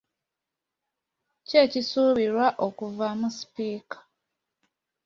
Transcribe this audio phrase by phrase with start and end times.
[1.47, 3.97] Kye kisuubirwa okuvaamu sipiika.